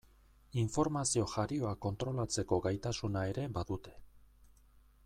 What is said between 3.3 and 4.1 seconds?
ere badute.